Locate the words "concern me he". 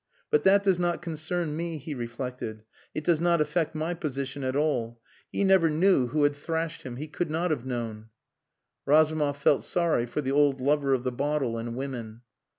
1.03-1.93